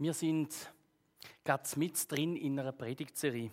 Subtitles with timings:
[0.00, 0.54] Wir sind
[1.42, 3.50] gerade mit drin in einer Predigtserie.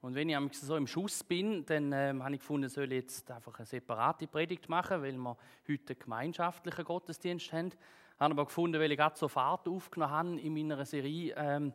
[0.00, 3.30] Und wenn ich so im Schuss bin, dann ähm, habe ich gefunden, soll ich jetzt
[3.30, 5.36] einfach eine separate Predigt machen, weil wir
[5.68, 7.70] heute einen gemeinschaftlichen Gottesdienst haben.
[8.18, 11.72] Habe aber gefunden, weil ich gerade so Fahrt aufgenommen habe in meiner Serie, ähm,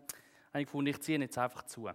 [0.50, 1.90] habe ich gefunden, ich ziehe jetzt einfach zu.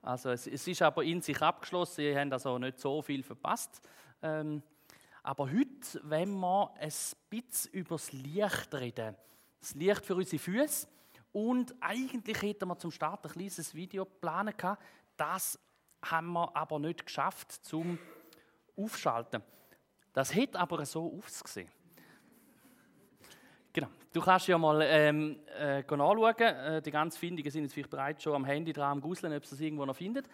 [0.00, 3.82] Also es, es, ist aber in sich abgeschlossen, ihr habt also nicht so viel verpasst.
[4.22, 4.62] Ähm,
[5.24, 6.92] aber heute, wenn wir ein
[7.30, 9.16] bisschen über das Licht reden,
[9.58, 10.86] das Licht für unsere Füße,
[11.32, 14.82] und eigentlich hätten wir zum Start ein kleines Video planen gehabt.
[15.16, 15.58] Das
[16.04, 17.98] haben wir aber nicht geschafft zum
[18.76, 19.42] Aufschalten.
[20.12, 21.68] Das hätte aber so ausgesehen.
[23.72, 23.88] Genau.
[24.12, 26.34] Du kannst ja mal ähm, äh, nachschauen.
[26.38, 29.42] Äh, die ganzen Findungen sind jetzt vielleicht bereits schon am Handy dran, am Guseln, ob
[29.42, 30.28] es das irgendwo noch findet.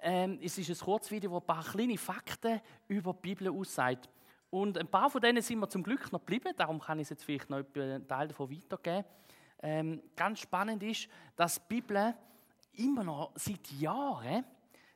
[0.00, 4.08] Ähm, es ist ein Kurzvideo, das ein paar kleine Fakten über die Bibel aussagt.
[4.48, 7.10] Und ein paar von denen sind wir zum Glück noch geblieben, darum kann ich es
[7.10, 9.04] jetzt vielleicht noch einen Teil davon weitergeben
[9.62, 12.14] ähm, ganz spannend ist, dass die Bibel
[12.74, 14.44] immer noch seit Jahren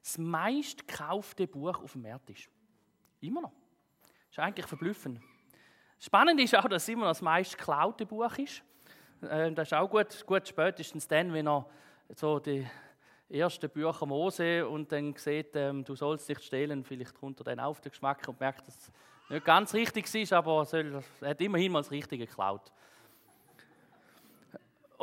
[0.01, 2.49] das meistgekaufte Buch auf dem Markt ist.
[3.21, 3.53] Immer noch.
[4.03, 5.21] Das ist eigentlich verblüffend.
[5.99, 8.63] Spannend ist auch, dass es immer noch das meistgeklaute Buch ist.
[9.23, 11.67] Ähm, das ist auch gut, gut spätestens dann, wenn er
[12.15, 12.67] so die
[13.29, 17.61] ersten Bücher Mose und dann sieht, ähm, du sollst dich stehlen, vielleicht kommt er dann
[17.61, 18.93] auf den Geschmack und merkt, dass es
[19.31, 22.71] nicht ganz richtig ist, aber er hat immerhin mal das Richtige geklaut.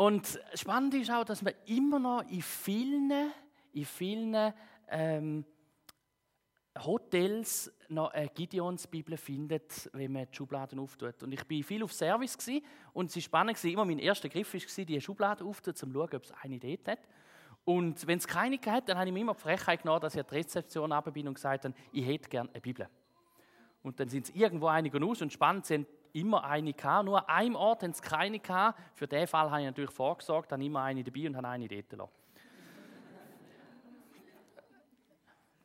[0.02, 3.32] Und spannend ist auch, dass man immer noch in vielen,
[3.72, 4.52] in vielen
[4.90, 5.46] ähm,
[6.76, 11.22] Hotels noch eine Gideons-Bibel findet, wenn man die Schubladen auftut.
[11.22, 12.36] Und ich war viel auf Service
[12.94, 16.16] und es war spannend, immer mein erster Griff war, die Schublade aufzutun, um zu schauen,
[16.16, 17.08] ob es eine Idee hat.
[17.64, 20.22] Und wenn es keine hat, dann habe ich mir immer die Frechheit genommen, dass ich
[20.22, 22.90] an die Rezeption bin und gesagt habe, ich hätte gerne eine Bibel.
[23.84, 27.06] Und dann sind es irgendwo einige aus und spannend sind immer eine gehabt.
[27.06, 28.80] Nur an einem Ort haben sie keine gehabt.
[28.96, 31.92] Für den Fall habe ich natürlich vorgesorgt, habe immer eine dabei und habe eine dort
[31.94, 32.12] lassen.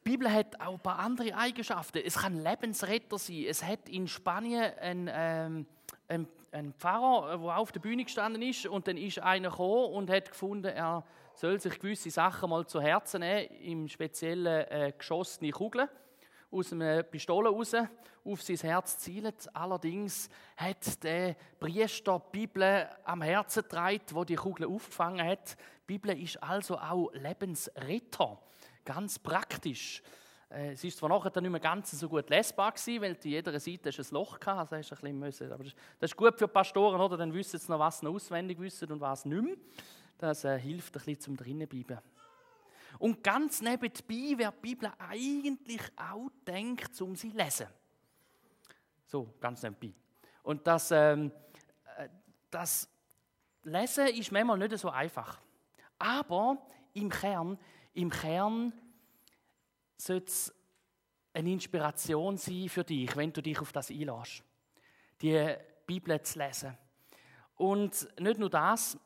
[0.05, 2.01] Die Bibel hat auch ein paar andere Eigenschaften.
[2.05, 3.45] Es kann Lebensretter sein.
[3.49, 8.87] Es hat in Spanien einen, ähm, einen, Pfarrer, der auf der Bühne gestanden ist, und
[8.87, 13.21] dann ist einer gekommen und hat gefunden, er soll sich gewisse Sachen mal zu Herzen
[13.21, 15.89] nehmen, im speziellen äh, geschossene Kugeln
[16.51, 17.75] aus einer Pistole raus
[18.25, 19.55] auf sein Herz zielt.
[19.55, 25.57] Allerdings hat der Priester die Bibel am Herzen getragen, wo die Kugel aufgefangen hat.
[25.83, 28.39] Die Bibel ist also auch Lebensretter.
[28.84, 30.03] Ganz praktisch.
[30.51, 33.59] Äh, es ist zwar nachher nicht mehr ganz so gut lesbar gewesen, weil zu jeder
[33.59, 37.17] Seite ein Loch hatte, also hast ein bisschen aber das ist gut für Pastoren, oder?
[37.17, 39.57] Dann wissen sie noch, was sie auswendig wissen und was nicht mehr.
[40.19, 41.99] Das äh, hilft ein bisschen zum drinnenbleiben.
[42.99, 47.67] Und ganz nebenbei wird die Bibel eigentlich auch denkt, um sie zu lesen.
[49.07, 49.93] So, ganz nebenbei.
[50.43, 51.31] Und das, ähm,
[51.97, 52.09] äh,
[52.51, 52.89] das
[53.62, 55.39] Lesen ist manchmal nicht so einfach.
[55.99, 56.59] Aber
[56.95, 57.59] im Kern,
[57.95, 58.73] im Kern
[59.97, 60.55] sollte es
[61.33, 64.43] eine Inspiration sein für dich, wenn du dich auf das einlässt,
[65.21, 65.55] die
[65.87, 66.77] Bibel zu lesen.
[67.57, 68.99] Und nicht nur das,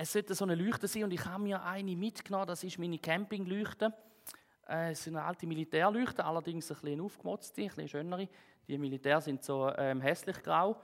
[0.00, 2.98] es sollte so eine Leuchte sein und ich habe mir eine mitgenommen, das ist meine
[2.98, 3.92] Campingleuchte.
[4.68, 8.28] Äh, es sind alte Militärleuchte, allerdings ein bisschen aufgemotzte, ein bisschen schönere.
[8.68, 10.80] Die Militär sind so ähm, hässlich grau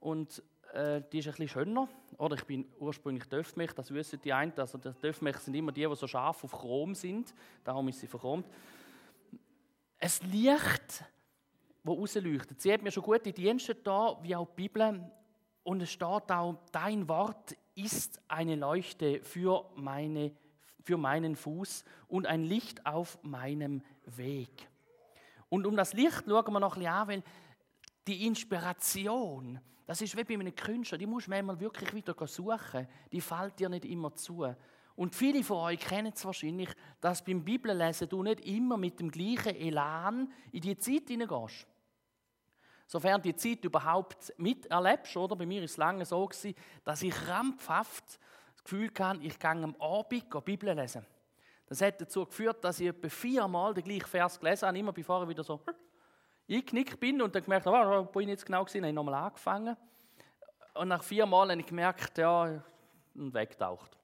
[0.00, 1.88] und äh, die ist ein bisschen schöner.
[2.18, 4.52] Oder ich bin ursprünglich Döfmech, das wissen die einen.
[4.58, 7.32] Also Döfmech sind immer die, die so scharf auf Chrom sind,
[7.62, 8.48] darum ist sie verchromt.
[9.96, 11.04] Es Licht,
[11.84, 12.60] wo rausleuchtet.
[12.60, 15.08] Sie hat mir schon gute Dienste da, wie auch die Bibel.
[15.66, 20.30] Und es steht auch, dein Wort ist eine Leuchte für, meine,
[20.84, 24.68] für meinen Fuß und ein Licht auf meinem Weg.
[25.48, 27.22] Und um das Licht schauen wir noch ein bisschen an, weil
[28.06, 32.86] die Inspiration, das ist wie bei einem Künstler, die muss man manchmal wirklich wieder suchen.
[33.10, 34.46] Die fällt dir nicht immer zu.
[34.94, 36.70] Und viele von euch kennen es wahrscheinlich,
[37.00, 41.66] dass beim Bibellesen du nicht immer mit dem gleichen Elan in die Zeit hineingehst
[42.86, 45.36] sofern die Zeit überhaupt miterlebst, oder?
[45.36, 46.54] Bei mir ist es lange so gewesen,
[46.84, 48.18] dass ich krampfhaft
[48.54, 51.04] das Gefühl hatte, ich gehe am Abend die Bibel lesen.
[51.66, 55.22] Das hat dazu geführt, dass ich etwa viermal den gleichen Vers gelesen habe, immer bevor
[55.24, 55.60] ich wieder so
[56.48, 59.14] eingeknickt bin und dann gemerkt habe, oh, wo ich jetzt genau gesehen habe, ich nochmal
[59.14, 59.76] angefangen.
[60.74, 62.62] Und nach vier Mal habe ich gemerkt, ja,
[63.14, 63.95] und wegtaucht.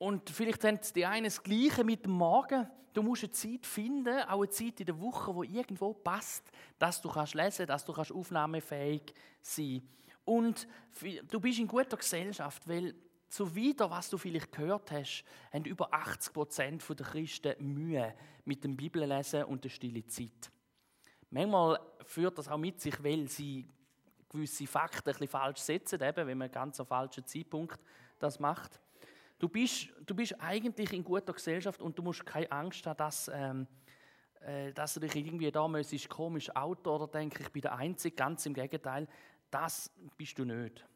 [0.00, 2.66] Und vielleicht haben die einen das Gleiche mit dem Morgen.
[2.94, 7.02] Du musst eine Zeit finden, auch eine Zeit in der Woche, wo irgendwo passt, dass
[7.02, 9.12] du kannst lesen, dass du kannst aufnahmefähig
[9.42, 9.86] sein.
[10.24, 10.66] Und
[11.30, 12.94] du bist in guter Gesellschaft, weil
[13.28, 18.14] zuwider, was du vielleicht gehört hast, haben über 80 Prozent der Christen Mühe
[18.46, 20.50] mit dem Bibellesen und der stille Zeit.
[21.28, 23.68] Manchmal führt das auch mit sich, weil sie
[24.30, 27.78] gewisse Fakten ein bisschen falsch setzen, eben, wenn man ganz am falschen Zeitpunkt
[28.18, 28.80] das macht.
[29.40, 33.30] Du bist, du bist eigentlich in guter Gesellschaft und du musst keine Angst haben, dass,
[33.32, 33.66] ähm,
[34.42, 38.14] äh, dass du dich irgendwie da müsstest, komisch Auto oder denke ich bin der Einzige.
[38.14, 39.08] Ganz im Gegenteil,
[39.50, 40.86] das bist du nicht.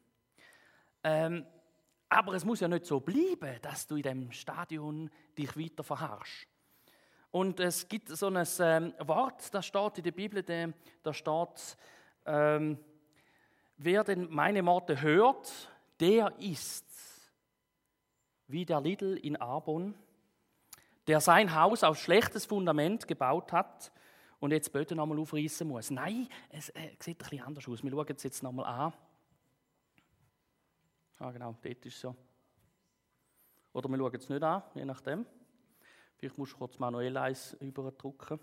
[1.03, 1.47] Ähm,
[2.11, 6.47] aber es muss ja nicht so bleiben, dass du in dem Stadion dich weiter verharrst.
[7.31, 11.79] Und es gibt so ein ähm, Wort, das steht in der Bibel, da steht,
[12.27, 12.79] ähm,
[13.79, 15.51] wer denn meine Worte hört,
[15.99, 16.94] der ist
[18.47, 19.95] wie der Lidl in Arbon,
[21.07, 23.93] der sein Haus auf schlechtes Fundament gebaut hat
[24.41, 25.91] und jetzt Böden nochmal aufreißen muss.
[25.91, 27.83] Nein, es äh, sieht ein bisschen anders aus.
[27.83, 28.93] Wir schauen es jetzt nochmal an.
[31.19, 32.15] Ah, genau, dort ist es so.
[33.73, 35.27] Oder wir schauen es nicht an, je nachdem.
[36.17, 38.39] Vielleicht musst du kurz manuell eins überdrucken.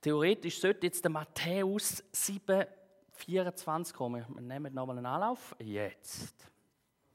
[0.00, 2.64] Theoretisch sollte jetzt der Matthäus 7,
[3.12, 4.24] 24 kommen.
[4.28, 5.54] Wir nehmen nochmal einen Anlauf.
[5.58, 6.50] Jetzt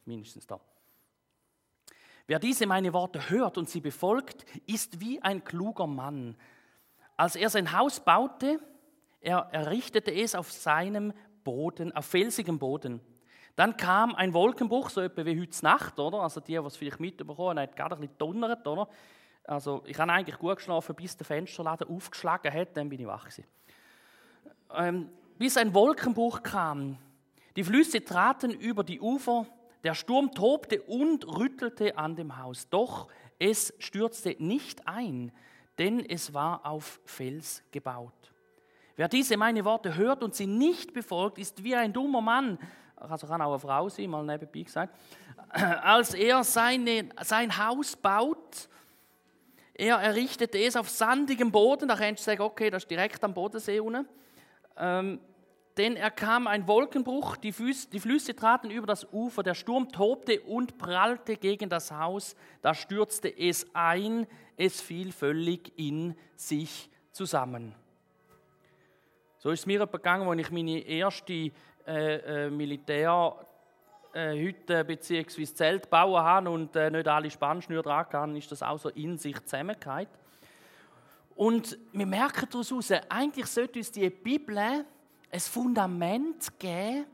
[0.05, 0.59] mindestens da.
[2.27, 6.35] Wer diese meine Worte hört und sie befolgt, ist wie ein kluger Mann.
[7.17, 8.59] Als er sein Haus baute,
[9.21, 11.13] er errichtete es auf seinem
[11.43, 12.99] Boden, auf felsigem Boden.
[13.55, 16.21] Dann kam ein Wolkenbruch, so etwa wie heute Nacht, oder?
[16.21, 18.89] Also die, es vielleicht mitbekommen haben, hat gerade ein bisschen donnert, oder?
[19.45, 23.23] Also ich habe eigentlich gut geschlafen, bis der Fensterladen aufgeschlagen hat, dann bin ich wach
[23.23, 23.45] gewesen.
[24.73, 26.97] Ähm, bis ein Wolkenbruch kam.
[27.55, 29.45] Die Flüsse traten über die Ufer,
[29.85, 33.07] der Sturm tobte und rüttelte an dem Haus, doch
[33.39, 35.31] es stürzte nicht ein,
[35.77, 38.33] denn es war auf Fels gebaut.
[38.95, 42.57] Wer diese meine Worte hört und sie nicht befolgt, ist wie ein dummer Mann,
[42.95, 44.95] also kann auch eine Frau sein, mal nebenbei gesagt,
[45.49, 48.69] als er seine, sein Haus baut,
[49.73, 53.33] er errichtete es auf sandigem Boden, da kannst du sagen, okay, das ist direkt am
[53.33, 54.07] Bodensee unten.
[54.77, 55.19] Ähm,
[55.77, 59.91] denn er kam ein Wolkenbruch, die, Füße, die Flüsse traten über das Ufer, der Sturm
[59.91, 64.25] tobte und prallte gegen das Haus, da stürzte es ein,
[64.55, 67.75] es fiel völlig in sich zusammen.
[69.37, 71.51] So ist es mir gegangen, als ich meine erste
[71.85, 73.43] äh, äh, Militärhütte
[74.13, 75.43] äh, bzw.
[75.45, 79.17] Zelt bauen habe und äh, nicht alle Spannschnüre dran kann, ist das auch so in
[79.17, 80.07] sich zusammengefallen.
[81.35, 84.85] Und wir merken daraus, eigentlich sollte uns die Bibel
[85.35, 87.05] ein Fundament geben,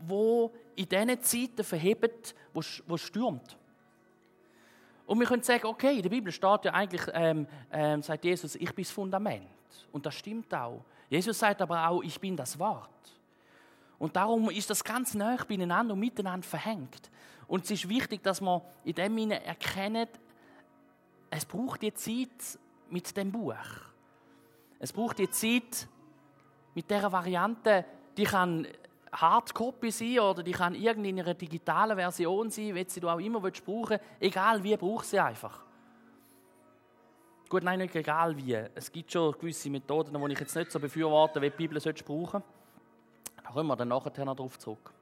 [0.00, 3.56] wo in diesen Zeiten verhebt, wo, es stürmt.
[5.06, 8.54] Und wir können sagen, okay, in der Bibel steht ja eigentlich, ähm, ähm, sagt Jesus,
[8.54, 9.46] ich bin das Fundament.
[9.92, 10.82] Und das stimmt auch.
[11.10, 12.88] Jesus sagt aber auch, ich bin das Wort.
[13.98, 17.10] Und darum ist das ganz nah beieinander und miteinander verhängt.
[17.46, 20.08] Und es ist wichtig, dass man in dem Sinne erkennt,
[21.28, 22.58] es braucht die Zeit
[22.88, 23.54] mit dem Buch.
[24.78, 25.86] Es braucht die Zeit
[26.74, 27.84] mit dieser Variante,
[28.16, 28.66] die kann
[29.12, 33.18] Hardcopy sein oder die kann irgendwie in einer digitalen Version sein, wie sie du auch
[33.18, 35.64] immer willst brauchen Egal wie, brauch sie einfach.
[37.48, 38.54] Gut, nein, nicht egal wie.
[38.74, 42.04] Es gibt schon gewisse Methoden, die ich jetzt nicht so befürworte, wie die Bibel sollst
[42.04, 42.42] brauchen
[43.42, 44.92] Da kommen wir dann nachher noch darauf zurück.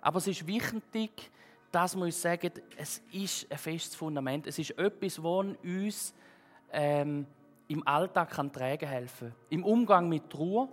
[0.00, 1.30] Aber es ist wichtig,
[1.70, 4.46] dass wir uns sagen, es ist ein festes Fundament.
[4.46, 6.14] Es ist etwas, das uns
[6.72, 7.26] ähm,
[7.68, 9.34] im Alltag kann tragen helfen.
[9.50, 10.68] Im Umgang mit Ruhe,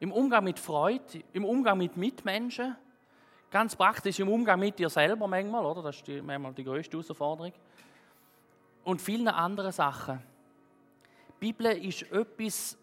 [0.00, 2.76] im Umgang mit Freude, im Umgang mit Mitmenschen,
[3.50, 5.82] ganz praktisch im Umgang mit dir selber manchmal, oder?
[5.82, 7.52] Das ist die, manchmal die größte Herausforderung.
[8.84, 10.20] Und vielen anderen Sachen.
[11.28, 12.76] Die Bibel ist etwas,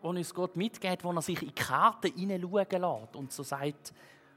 [0.00, 3.92] wo uns Gott mitgeht, wo er sich in Karten hineinschauen lässt und so sagt,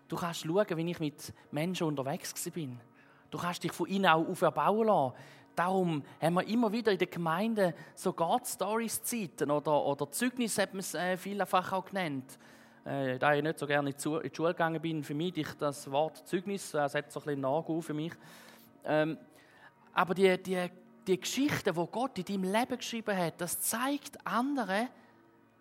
[0.08, 2.80] du kannst schauen, wie ich mit Menschen unterwegs bin.
[3.30, 5.14] Du kannst dich von ihnen auch auferbauen lassen.
[5.58, 10.82] Darum haben wir immer wieder in der Gemeinde so God-Stories-Zeiten oder, oder Zeugnis hat man
[10.82, 12.38] es äh, vielfach auch genannt.
[12.86, 16.28] Äh, da ich nicht so gerne in die, Schule gegangen bin, vermeide ich das Wort
[16.28, 18.14] Zeugnis, das hat so ein bisschen Nachgehen für mich.
[18.86, 19.18] Ähm,
[19.96, 20.70] aber die, die,
[21.08, 24.90] die Geschichte, die Gott in deinem Leben geschrieben hat, das zeigt anderen,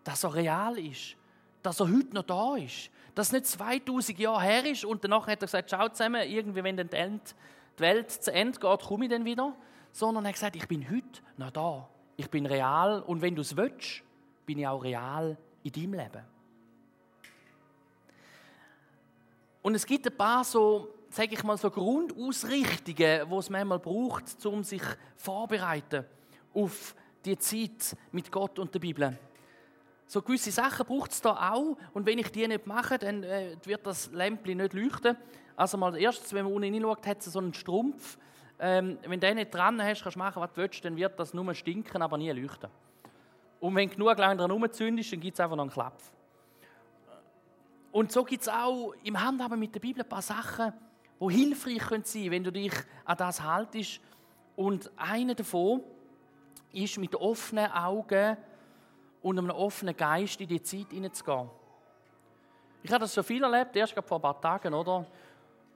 [0.04, 1.16] dass er real ist,
[1.62, 5.40] dass er heute noch da ist, dass nicht 2000 Jahre her ist und danach hat
[5.40, 9.24] er gesagt, schau zusammen, irgendwie, wenn dann die Welt zu Ende geht, komme ich dann
[9.24, 9.54] wieder
[9.96, 11.88] sondern er hat gesagt, ich bin heute noch da.
[12.18, 14.02] Ich bin real und wenn du es willst,
[14.44, 16.22] bin ich auch real in deinem Leben.
[19.62, 24.44] Und es gibt ein paar so, sage ich mal, so Grundausrichtungen, die es manchmal braucht,
[24.44, 24.82] um sich
[25.16, 26.04] vorbereiten
[26.52, 29.18] auf die Zeit mit Gott und der Bibel.
[30.06, 31.76] So gewisse Sachen braucht es da auch.
[31.94, 35.16] Und wenn ich die nicht mache, dann äh, wird das Lämpchen nicht leuchten.
[35.56, 38.18] Also mal erstes, wenn man unten hineinschaut, hat es so einen Strumpf
[38.58, 41.18] ähm, wenn du den nicht dran hast, kannst du machen, was du willst, dann wird
[41.18, 42.70] das nur stinken, aber nie leuchten.
[43.60, 46.00] Und wenn genug lang dran rumzündest, dann gibt es einfach noch einen Klapp.
[47.92, 50.72] Und so gibt es auch im Handhaben mit der Bibel ein paar Sachen,
[51.20, 52.72] die hilfreich sein können, wenn du dich
[53.04, 54.00] an das haltest.
[54.54, 55.82] Und eine davon
[56.72, 58.36] ist, mit offenen Augen
[59.22, 61.48] und einem offenen Geist in die Zeit hineinzugehen.
[62.82, 65.06] Ich habe das schon viel erlebt, erst vor ein paar Tagen, oder?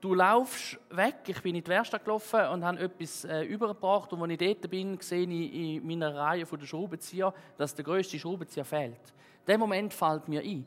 [0.00, 4.22] Du laufst weg, ich bin in die Werkstatt gelaufen und habe etwas äh, übergebracht und
[4.22, 8.64] als ich dort bin, sehe ich in meiner Reihe der Schraubenzieher, dass der grösste Schraubenzieher
[8.64, 9.12] fehlt.
[9.46, 10.64] In dem Moment fällt mir ein,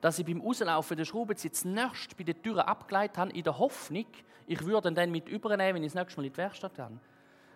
[0.00, 4.06] dass ich beim Auslaufen der Schraubenzieher zuerst bei der Tür abgeleitet habe, in der Hoffnung,
[4.46, 6.88] ich würde ihn dann mit übernehmen, wenn ich das nächste Mal in die Werkstatt gehe.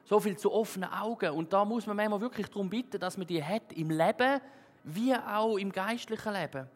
[0.04, 1.30] So viel zu offenen Augen.
[1.30, 4.40] Und da muss man manchmal wirklich darum bitten, dass man die hat im Leben,
[4.82, 6.66] wie auch im geistlichen Leben.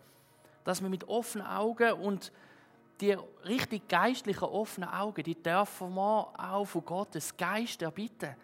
[0.62, 2.30] Dass man mit offenen Augen und
[3.00, 8.36] die richtig geistlichen offenen Augen, die dürfen wir auch von Gottes Geist erbitten.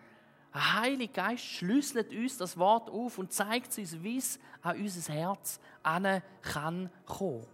[0.52, 5.12] Ein Heiliger Geist schlüsselt uns das Wort auf und zeigt uns, wie es an unser
[5.12, 7.46] Herz an kann kommen.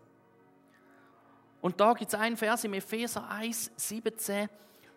[1.61, 4.49] Und da gibt es einen Vers im Epheser 1, 17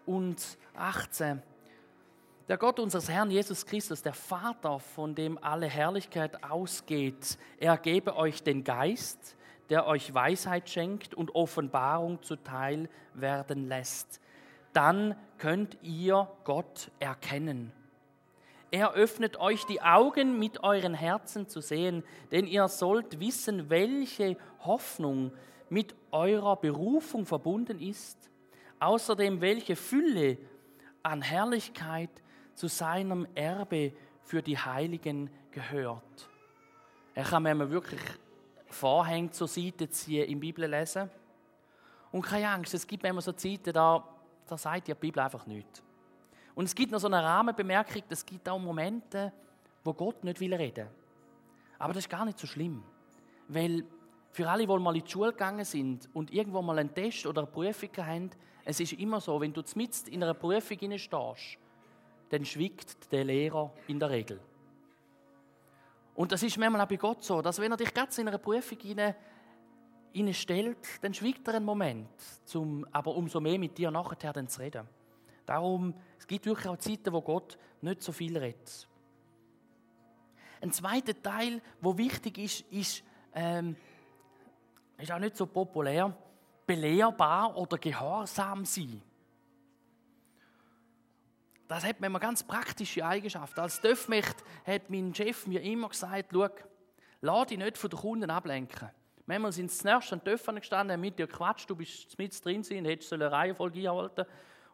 [0.05, 1.41] und 18.
[2.47, 8.15] Der Gott unseres Herrn Jesus Christus, der Vater, von dem alle Herrlichkeit ausgeht, er gebe
[8.15, 9.35] euch den Geist,
[9.69, 14.19] der euch Weisheit schenkt und Offenbarung zuteil werden lässt.
[14.73, 17.71] Dann könnt ihr Gott erkennen.
[18.71, 24.38] Er öffnet euch die Augen mit euren Herzen zu sehen, denn ihr sollt wissen, welche
[24.59, 25.31] Hoffnung
[25.69, 28.29] mit eurer Berufung verbunden ist,
[28.79, 30.38] außerdem welche Fülle
[31.01, 32.11] an Herrlichkeit
[32.53, 36.29] zu seinem Erbe für die Heiligen gehört.
[37.15, 38.01] Er kann mir wirklich
[38.69, 41.09] Vorhänge zur Seite ziehen im Bibel lesen.
[42.11, 44.03] Und keine Angst, es gibt immer so Zeiten, da,
[44.47, 45.83] da sagt die Bibel einfach nichts.
[46.55, 49.31] Und es gibt noch so eine Rahmenbemerkung, es gibt auch Momente,
[49.83, 50.88] wo Gott nicht will reden.
[51.77, 52.83] Aber das ist gar nicht so schlimm.
[53.47, 53.85] Weil
[54.31, 57.41] für alle, die mal in die Schule gegangen sind und irgendwo mal einen Test oder
[57.41, 58.29] eine Prüfung haben,
[58.65, 61.57] es ist immer so, wenn du mitten in einer Prüfung stehst,
[62.29, 64.39] dann schwiegt der Lehrer in der Regel.
[66.19, 68.39] Und das ist manchmal auch bei Gott so, dass wenn er dich ganz in einer
[68.39, 69.15] Prüfung hinein,
[70.33, 72.09] stellt, dann schwiegt er einen Moment,
[72.43, 74.85] zum, aber umso mehr mit dir nachher dann zu reden.
[75.45, 78.85] Darum, es gibt wirklich auch Zeiten, wo Gott nicht so viel redet.
[80.59, 83.01] Ein zweiter Teil, wo wichtig ist, ist,
[83.33, 83.77] ähm,
[84.97, 86.13] ist auch nicht so populär,
[86.67, 89.01] belehrbar oder gehorsam sein.
[91.69, 93.59] Das hat mir ganz praktische Eigenschaften.
[93.59, 96.47] Als Döfmecht hat mein Chef mir immer gesagt, schau,
[97.21, 98.89] lass dich nicht von den Kunden ablenken.
[99.27, 102.65] Manchmal sind sie zuerst an den gestanden, haben mit dir gequatscht, du bist mit drin
[102.71, 104.25] und hättest eine Reihenfolge einhalten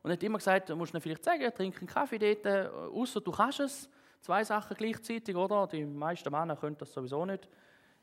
[0.03, 3.19] Und hat immer gesagt, du musst ihnen vielleicht sagen, trink einen Kaffee dort, äh, außer
[3.19, 3.89] du kannst es.
[4.21, 5.67] Zwei Sachen gleichzeitig, oder?
[5.67, 7.49] Die meisten Männer können das sowieso nicht.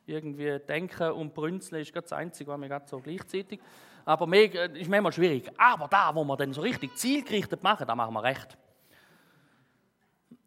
[0.05, 3.59] Irgendwie denken und brünzeln ist das Einzige, was wir gerade so gleichzeitig.
[4.05, 5.51] Aber mehr, äh, ist manchmal schwierig.
[5.57, 8.59] Aber da, wo wir dann so richtig zielgerichtet machen, da machen wir recht.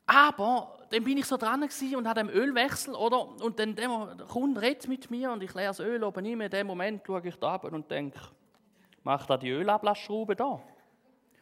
[0.08, 3.28] Aber dann bin ich so dran und hatte einen Ölwechsel, oder?
[3.44, 3.90] Und dann der
[4.28, 6.42] Kunde redet mit mir und ich leere das Öl oben rein.
[6.42, 8.20] In dem Moment schaue ich da und denke,
[9.04, 10.62] mach da die Ölablassschraube da.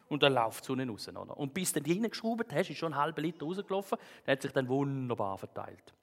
[0.08, 1.36] Und dann läuft es unten raus, oder?
[1.36, 4.52] Und bis du dann hineingeschraubt hast, ist schon ein halber Liter rausgelaufen, der hat sich
[4.52, 5.94] dann wunderbar verteilt.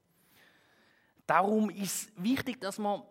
[1.25, 3.03] Darum ist wichtig, dass man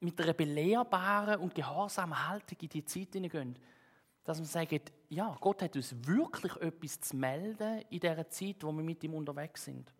[0.00, 3.58] mit einer belehrbaren und gehorsamen Haltung in die Zeit hineingehen
[4.26, 8.72] dass wir sagen, ja, Gott hat uns wirklich etwas zu melden in der Zeit, wo
[8.72, 9.92] wir mit ihm unterwegs sind.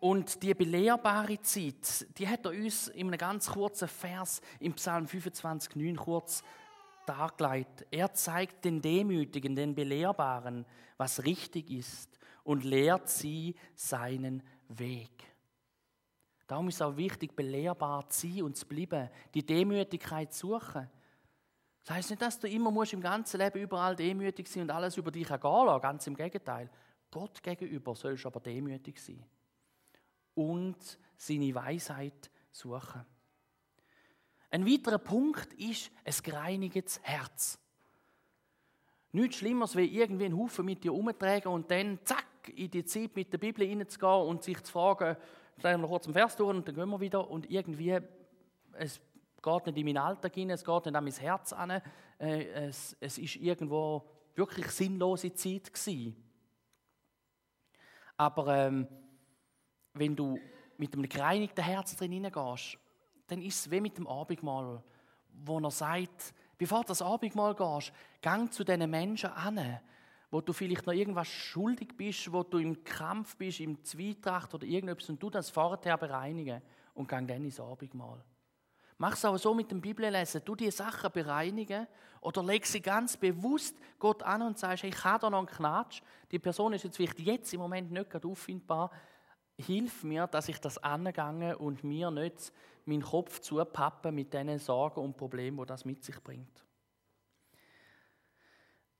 [0.00, 5.06] Und die belehrbare Zeit, die hat er uns in einem ganz kurzen Vers im Psalm
[5.06, 6.42] 25, 9 kurz
[7.06, 7.86] dargelegt.
[7.90, 10.64] Er zeigt den Demütigen, den Belehrbaren,
[10.96, 15.10] was richtig ist und lehrt sie seinen Weg.
[16.46, 20.90] Darum ist es auch wichtig, belehrbar zu sein und zu bleiben, die Demütigkeit zu suchen.
[21.84, 24.96] Das heißt nicht, dass du immer musst im ganzen Leben überall demütig sein und alles
[24.96, 25.82] über dich ergehen lassen.
[25.82, 26.70] Ganz im Gegenteil.
[27.10, 29.24] Gott gegenüber sollst du aber demütig sein.
[30.34, 33.04] Und seine Weisheit suchen.
[34.50, 37.58] Ein weiterer Punkt ist ein gereinigtes Herz.
[39.12, 43.14] Nichts Schlimmeres, wie irgendwie einen Haufen mit dir umtragen und dann zack in die Zeit
[43.14, 45.16] mit der Bibel hineinzugehen und sich zu fragen,
[45.58, 47.98] stellen wir noch kurz einen Vers durch und dann gehen wir wieder und irgendwie
[48.72, 49.00] es
[49.42, 51.70] geht nicht in meinen Alltag hinein, es geht nicht an mein Herz an.
[51.70, 56.16] Äh, es, es ist irgendwo wirklich sinnlose Zeit gewesen.
[58.16, 58.86] Aber ähm,
[59.94, 60.38] wenn du
[60.78, 62.78] mit einem gereinigten Herz drin hineingehst,
[63.26, 64.82] dann ist es wie mit dem Abendmahl,
[65.32, 69.80] wo er sagt, bevor du das Abendmahl gehst, gang zu diesen Menschen an,
[70.30, 74.66] wo du vielleicht noch irgendwas schuldig bist, wo du im Kampf bist, im Zwietracht oder
[74.66, 76.62] irgendetwas und du das vorher bereinigen.
[76.94, 78.22] und geh dann ins Abendmahl.
[79.02, 80.42] Mach es auch so mit dem Bibellesen.
[80.44, 81.88] Du die Sachen bereinigen
[82.20, 85.48] oder leg sie ganz bewusst Gott an und sagst, hey, ich habe da noch einen
[85.48, 86.02] Knatsch.
[86.30, 88.92] Die Person ist jetzt vielleicht jetzt im Moment nicht gerade auffindbar.
[89.58, 92.52] Hilf mir, dass ich das angehe und mir nicht
[92.84, 96.64] meinen Kopf zupappe mit diesen Sorgen und Problemen, die das mit sich bringt.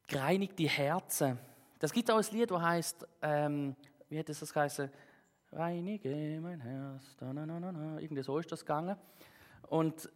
[0.08, 1.38] Gereinigte Herzen.
[1.78, 3.76] Das gibt auch ein Lied, das heißt, ähm,
[4.08, 4.90] wie hat es das geheißen?
[5.52, 7.14] Reinige mein Herz.
[7.20, 8.96] Irgendwie so ist das gegangen.
[9.68, 10.10] Und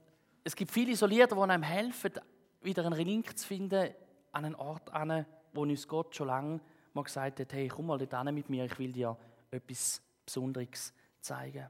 [0.45, 2.13] es gibt viele so Lieder, die einem helfen,
[2.61, 3.95] wieder einen Link zu finden
[4.33, 6.61] an einen Ort, an, wo uns Gott schon lange
[6.93, 9.17] mal gesagt hat: Hey, komm mal dort mit mir, ich will dir
[9.51, 11.67] etwas Besonderes zeigen.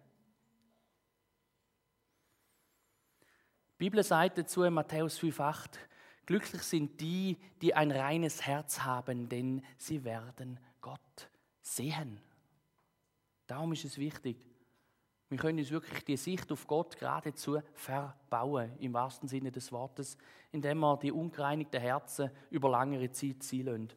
[3.74, 5.78] Die Bibel sagt dazu in Matthäus 5,8:
[6.24, 11.28] Glücklich sind die, die ein reines Herz haben, denn sie werden Gott
[11.62, 12.20] sehen.
[13.46, 14.36] Darum ist es wichtig.
[15.28, 20.16] Wir können uns wirklich die Sicht auf Gott geradezu verbauen, im wahrsten Sinne des Wortes,
[20.52, 23.88] indem wir die ungereinigten Herzen über längere Zeit ziehen lassen.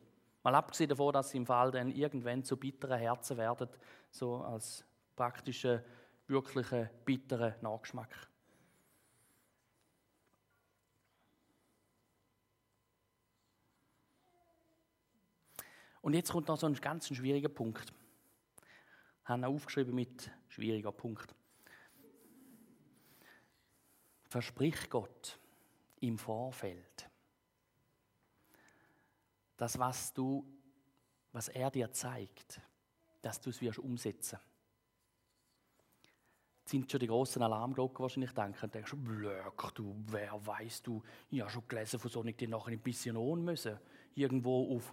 [0.42, 3.70] Mal abgesehen davon, dass sie im Fall dann irgendwann zu bitteren Herzen werden,
[4.10, 4.84] so als
[5.16, 5.84] praktischer,
[6.28, 8.30] wirklicher, bitterer Nachgeschmack.
[16.02, 17.94] Und jetzt kommt noch so ein ganz schwieriger Punkt.
[19.30, 21.36] Ich habe aufgeschrieben mit schwieriger Punkt.
[24.24, 25.40] Versprich Gott
[26.00, 27.08] im Vorfeld,
[29.56, 30.44] das, was du,
[31.32, 32.60] was er dir zeigt,
[33.22, 34.40] dass du es wirst umsetzen.
[36.62, 41.04] Jetzt sind schon die großen Alarmglocken wahrscheinlich denken und denkst, Blöck, du, wer weiß du,
[41.30, 43.78] ich habe schon gelesen, von so nicht die nachher in Pension müssen.
[44.16, 44.92] Irgendwo auf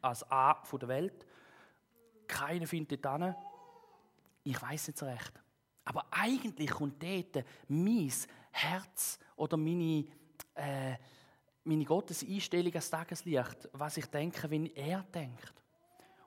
[0.00, 1.27] als A von der Welt.
[2.28, 3.34] Keiner findet hin.
[4.44, 5.32] Ich weiß nicht so recht.
[5.84, 8.12] Aber eigentlich kommt dort mein
[8.50, 10.04] Herz oder meine,
[10.54, 10.96] äh,
[11.64, 15.54] meine Gotteseinstellung als Tageslicht, was ich denke, wenn er denkt.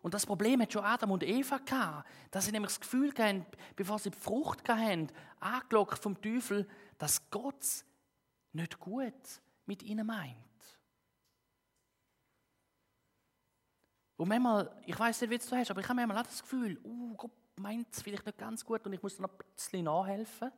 [0.01, 3.45] Und das Problem hat schon Adam und Eva gehabt, dass sie nämlich das Gefühl hatten,
[3.75, 5.07] bevor sie die Frucht hatten,
[5.39, 7.85] angelockt vom Teufel, dass Gott
[8.53, 9.13] nicht gut
[9.67, 10.35] mit ihnen meint.
[14.21, 16.79] Und manchmal, ich weiß nicht, wie du hast, aber ich habe manchmal auch das Gefühl,
[16.84, 20.51] uh, Gott meint es vielleicht nicht ganz gut und ich muss noch ein bisschen nachhelfen.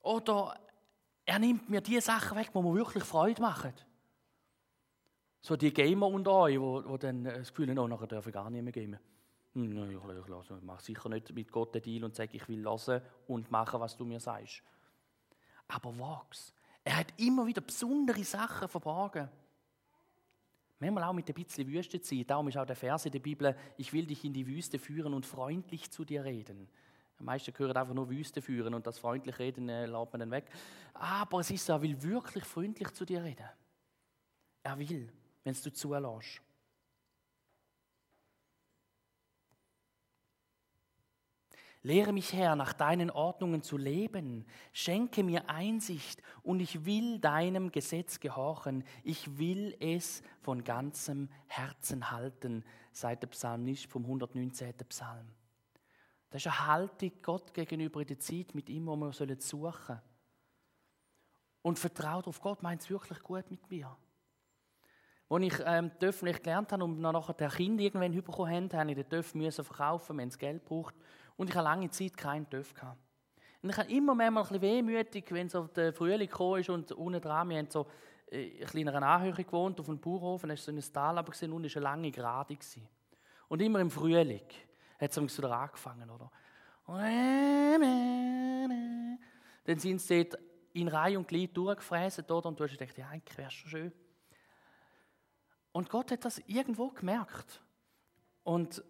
[0.00, 0.56] Oder
[1.24, 3.72] er nimmt mir die Sachen weg, die mir wirklich Freude machen.
[5.40, 8.62] So die Gamer unter euch, die, dann das Gefühl haben, oh, nachher ich gar nicht
[8.62, 9.00] mehr gamen.
[9.54, 13.02] Hm, ich, ich mache sicher nicht mit Gott den Deal und sage, ich will hören
[13.26, 14.62] und machen, was du mir sagst.
[15.66, 16.54] Aber wachs.
[16.84, 19.28] Er hat immer wieder besondere Sachen verborgen.
[20.80, 22.30] Manchmal auch mit ein bisschen Wüstezeit.
[22.30, 25.12] Darum ist auch der Vers in der Bibel, ich will dich in die Wüste führen
[25.12, 26.68] und freundlich zu dir reden.
[27.18, 30.30] Die meisten hören einfach nur Wüste führen und das freundlich reden äh, lässt man dann
[30.30, 30.46] weg.
[30.94, 33.46] Aber es ist so, er will wirklich freundlich zu dir reden.
[34.62, 35.12] Er will,
[35.44, 36.40] wenn du zulässt.
[41.82, 44.44] Lehre mich, Herr, nach deinen Ordnungen zu leben.
[44.72, 48.84] Schenke mir Einsicht und ich will deinem Gesetz gehorchen.
[49.02, 54.74] Ich will es von ganzem Herzen halten, sagt der Psalmist vom 119.
[54.88, 55.26] Psalm.
[56.28, 60.00] Das ist eine Haltung Gott gegenüber in der Zeit mit ihm, wo wir suchen sollen.
[61.62, 63.96] Und vertraut auf Gott, meint es wirklich gut mit mir.
[65.30, 68.90] Als ich ähm, die Töpfe gelernt habe und nachher der Kind irgendwann bekommen haben, habe
[68.90, 70.94] ich den Töpfe verkaufen, wenn es Geld braucht.
[71.40, 72.74] Und ich habe lange Zeit keinen Töff.
[73.62, 76.92] Und ich habe immer manchmal ein bisschen wehmütig, wenn so der Frühling gekommen ist und
[76.92, 77.86] unten dran, wir haben so
[78.30, 81.54] äh, in kleiner Anhöhe gewohnt, auf einem Bauernhof, und da so ein Tal aber gesehen,
[81.54, 82.54] und es war eine lange Gerade.
[82.54, 82.86] Gewesen.
[83.48, 84.42] Und immer im Frühling
[84.98, 86.30] hat es wieder angefangen, oder?
[89.64, 90.42] dann sind sie dort
[90.74, 92.50] in Reihe und Glied durchgefräst, oder?
[92.50, 93.92] Und du hast gedacht, ja, eigentlich wäre schon schön.
[95.72, 97.62] Und Gott hat das irgendwo gemerkt.
[98.44, 98.84] Und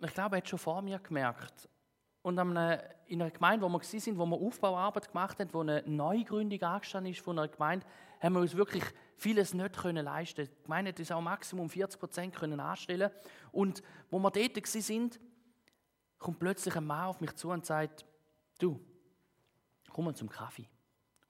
[0.00, 1.70] ich glaube, er hat schon vor mir gemerkt.
[2.24, 6.62] Und in einer Gemeinde, wo wir sind, wo wir Aufbauarbeit gemacht haben, wo eine Neugründung
[6.62, 7.84] angestanden ist von einer Gemeinde,
[8.18, 8.82] haben wir uns wirklich
[9.18, 10.46] vieles nicht können leisten.
[10.46, 13.10] Die Gemeinde hat uns auch Maximum 40 Prozent können anstellen.
[13.52, 15.20] Und wo wir dort sind,
[16.18, 18.06] kommt plötzlich ein Mann auf mich zu und sagt,
[18.58, 18.80] du,
[19.92, 20.66] komm mal zum Kaffee.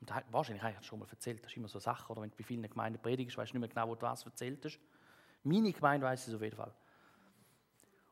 [0.01, 2.23] Und wahrscheinlich habe ich das schon mal erzählt, das ist immer so eine Sache, oder
[2.23, 4.65] wenn du bei vielen Gemeinden predigst, weißt du nicht mehr genau, wo du was erzählt
[4.65, 4.79] hast.
[5.43, 6.73] Meine Gemeinde weiß es auf jeden Fall.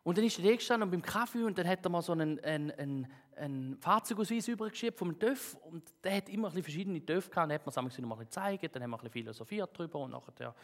[0.04, 2.40] Und dann ist er gestanden und beim Kaffee und dann hat er mal so einen,
[2.40, 7.50] einen, einen, einen Fahrzeugausweis übergeschrieben vom TÜV und der hat immer ein verschiedene TÜV gehabt,
[7.50, 10.54] dann hat man es mal gezeigt, dann haben wir ein philosophiert darüber und nachher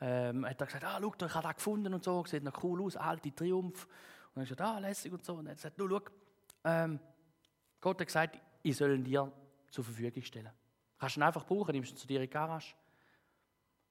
[0.00, 2.82] ähm, hat er gesagt, ah, schau, ich habe das gefunden und so, sieht noch cool
[2.82, 3.86] aus, alte Triumph.
[4.34, 5.34] Und dann hat er gesagt, ah, lässig und so.
[5.34, 6.02] Und dann hat er gesagt, du, schau,
[6.64, 7.00] ähm,
[7.80, 9.32] Gott hat gesagt, ich soll ihn dir
[9.70, 10.52] zur Verfügung stellen.
[10.98, 12.74] Kannst du ihn einfach brauchen, nimmst ihn zu dir in die Garage.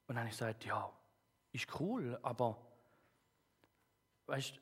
[0.07, 0.89] Und dann habe ich gesagt, ja,
[1.51, 2.57] ist cool, aber
[4.27, 4.59] weißt,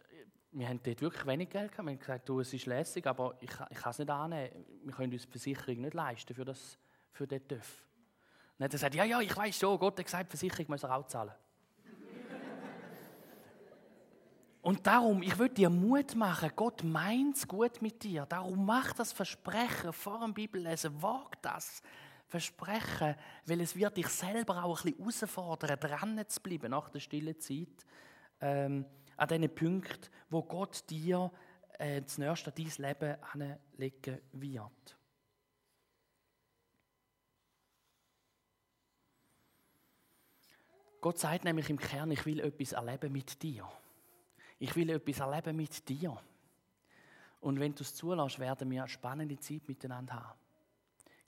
[0.57, 1.85] wir haben dort wirklich wenig Geld gehabt.
[1.85, 4.65] Wir haben gesagt, du, es ist lässig, aber ich, ich kann es nicht annehmen.
[4.83, 6.77] Wir können uns die Versicherung nicht leisten für, das,
[7.11, 7.59] für den TÜV.
[7.59, 10.67] Und dann hat er gesagt, ja, ja, ich weiß schon, Gott hat gesagt, die Versicherung
[10.69, 11.33] muss er auch zahlen.
[14.61, 18.25] Und darum, ich will dir Mut machen, Gott meint es gut mit dir.
[18.25, 21.81] Darum mach das Versprechen vor dem Bibellesen, wag das
[22.27, 23.15] Versprechen,
[23.45, 27.37] weil es wird dich selber auch ein bisschen herausfordern, dran zu bleiben nach der stillen
[27.41, 27.85] Zeit,
[28.39, 28.85] ähm,
[29.17, 31.32] an diesen Punkten, wo Gott dir
[31.78, 34.97] äh, das nächste dein Leben anlegen wird.
[41.01, 43.69] Gott sagt nämlich im Kern, ich will etwas erleben mit dir.
[44.58, 46.17] Ich will etwas erleben mit dir.
[47.41, 50.39] Und wenn du es zulässt, werden wir eine spannende Zeit miteinander haben.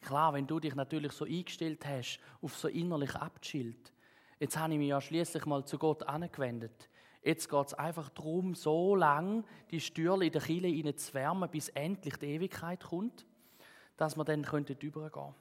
[0.02, 3.94] Klar, wenn du dich natürlich so eingestellt hast, auf so innerlich abchillt.
[4.40, 6.90] Jetzt habe ich mich ja schließlich mal zu Gott angewendet.
[7.24, 11.70] Jetzt geht es einfach darum, so lange die Stühle in der Kille zu wärmen, bis
[11.70, 13.26] endlich die Ewigkeit kommt,
[13.98, 15.36] dass wir dann übergehen können.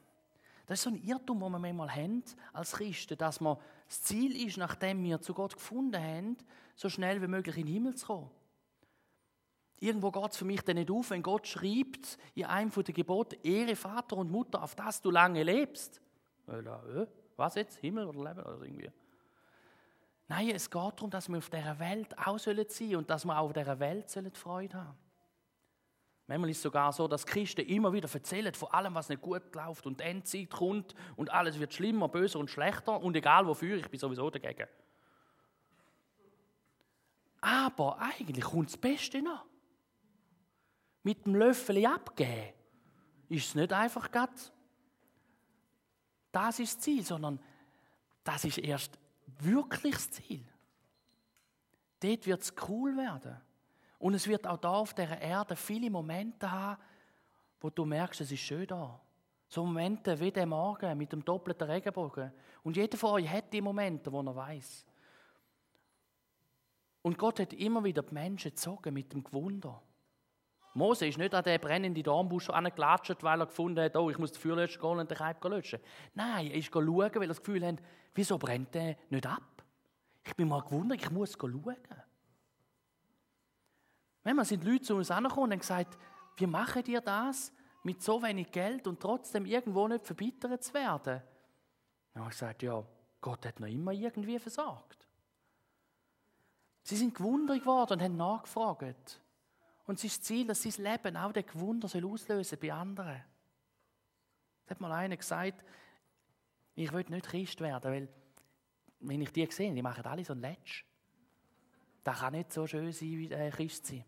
[0.67, 4.47] Das ist so ein Irrtum, den wir manchmal haben als Christen, dass man das Ziel
[4.47, 6.37] ist, nachdem wir zu Gott gefunden haben,
[6.75, 8.31] so schnell wie möglich in den Himmel zu kommen.
[9.79, 13.37] Irgendwo geht es für mich dann nicht auf, wenn Gott schreibt in einem der Gebote,
[13.43, 16.01] Ehre Vater und Mutter, auf das du lange lebst.
[16.49, 17.77] Äh, was jetzt?
[17.79, 18.91] Himmel oder Leben oder irgendwie?
[20.29, 23.39] Nein, es geht darum, dass wir auf dieser Welt auch sein sollen und dass wir
[23.39, 24.99] auch auf dieser Welt Freude haben
[26.29, 29.55] Manchmal ist es sogar so, dass Christen immer wieder erzählen von allem, was nicht gut
[29.55, 33.77] läuft und die Endzeit kommt und alles wird schlimmer, böser und schlechter und egal wofür,
[33.77, 34.67] ich bin sowieso dagegen.
[37.41, 39.45] Aber eigentlich kommt das Beste noch.
[41.05, 42.53] Mit dem Löffel abgeben
[43.29, 44.53] ist es nicht einfach ganz.
[46.33, 47.39] Das ist das Ziel, sondern
[48.25, 48.99] das ist erst
[49.41, 50.45] wirklich das Ziel.
[52.01, 53.37] Dort wird es cool werden.
[53.99, 56.81] Und es wird auch da auf der Erde viele Momente haben,
[57.61, 59.01] wo du merkst, es ist schön da.
[59.49, 62.33] So Momente wie der Morgen mit dem doppelten Regenbogen.
[62.63, 64.85] Und jeder von euch hat die Momente, wo er weiß.
[67.03, 69.81] Und Gott hat immer wieder die Menschen gezogen mit dem Gewunder.
[70.77, 74.33] Mose ist nicht an den brennenden Dornbusch angelatscht, weil er gefunden hat, oh, ich muss
[74.33, 75.81] den Feuerlöscher gehen und den Kalb löschen.
[76.15, 77.77] Nein, er ist schauen, weil er das Gefühl hat,
[78.15, 79.65] wieso brennt der nicht ab?
[80.23, 81.77] Ich bin mal gewundert, ich muss schauen.
[84.23, 85.97] Manchmal sind Leute zu uns angekommen und gesagt,
[86.37, 91.23] wie machen ihr das, mit so wenig Geld und trotzdem irgendwo nicht verbittert zu werden?
[92.13, 92.85] Dann habe ich gesagt, ja,
[93.23, 95.09] Gott hat noch immer irgendwie versorgt.
[96.83, 99.23] Sie sind gewundert geworden und haben nachgefragt.
[99.87, 103.23] Und das Ziel, dass sein Leben auch den Gewunder soll auslösen bei anderen.
[104.67, 105.65] Da hat mal einer gesagt,
[106.75, 108.09] ich will nicht Christ werden, weil,
[109.01, 110.85] wenn ich die sehe, die machen alle so ein Letsch.
[112.03, 114.05] Das kann nicht so schön sein, wie äh, Christ sein.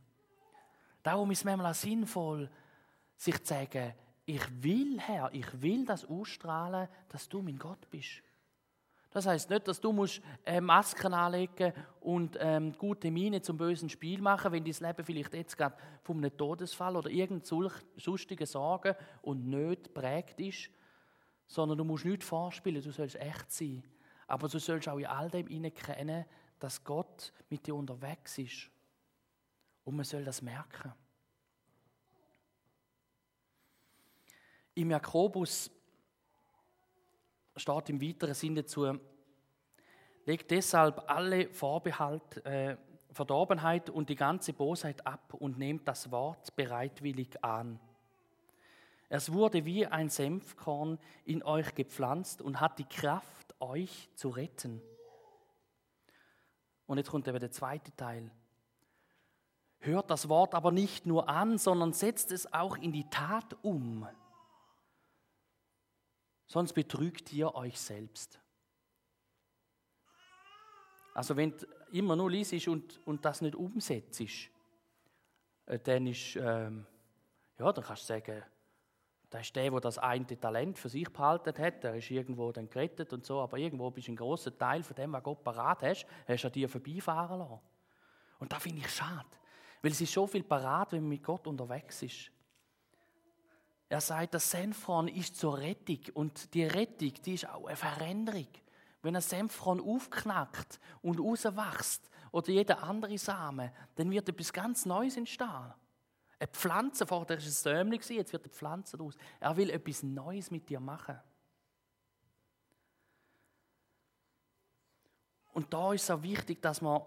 [1.03, 2.51] Darum ist es manchmal auch sinnvoll,
[3.17, 3.95] sich zu sagen,
[4.27, 8.23] ich will, Herr, ich will das ausstrahlen, dass du mein Gott bist.
[9.11, 13.89] Das heißt nicht, dass du musst, äh, Masken anlegen und ähm, gute Miene zum bösen
[13.89, 18.95] Spiel machen, wenn dein Leben vielleicht jetzt gerade von einem Todesfall oder irgendeiner sonstigen Sorgen
[19.23, 20.71] und nicht prägt ist,
[21.47, 23.83] sondern du musst nicht vorspielen, du sollst echt sein.
[24.27, 26.27] Aber du sollst auch in all dem erkennen,
[26.59, 28.71] dass Gott mit dir unterwegs ist.
[29.85, 30.93] Und man soll das merken.
[34.75, 35.71] Im Jakobus
[37.59, 38.99] steht im weiteren Sinne dazu,
[40.25, 42.77] legt deshalb alle Vorbehalt, äh,
[43.11, 47.81] Verdorbenheit und die ganze Bosheit ab und nehmt das Wort bereitwillig an.
[49.09, 54.83] Es wurde wie ein Senfkorn in euch gepflanzt und hat die Kraft, euch zu retten.
[56.87, 58.31] Und jetzt kommt eben der zweite Teil.
[59.81, 64.07] Hört das Wort aber nicht nur an, sondern setzt es auch in die Tat um.
[66.49, 68.41] Sonst betrügt ihr euch selbst.
[71.15, 74.21] Also wenn du immer nur liest und, und das nicht umsetzt,
[75.67, 76.87] äh, dann ist, ähm,
[77.59, 78.43] ja, dann kannst du sagen,
[79.29, 82.71] da ist der, der das eine Talent für sich behalten hat, der ist irgendwo dann
[82.71, 85.83] gerettet und so, aber irgendwo bist du ein großer Teil von dem, was Gott parat
[85.83, 87.61] hast, hast du an dir vorbeifahren lassen.
[88.39, 89.29] Und da finde ich schade.
[89.83, 92.31] Weil es ist so viel parat, wenn man mit Gott unterwegs ist.
[93.89, 98.49] Er sagt, das Senfkorn ist zur Rettung und die Rettung, die ist auch eine Veränderung.
[99.01, 105.17] Wenn ein Senfkorn aufknackt und rauswächst oder jeder andere Samen, dann wird etwas ganz Neues
[105.17, 105.73] entstehen.
[106.39, 109.17] Eine Pflanze, vorher war es ein Säumling, jetzt wird eine Pflanze daraus.
[109.41, 111.19] Er will etwas Neues mit dir machen.
[115.53, 117.05] Und da ist es auch wichtig, dass wir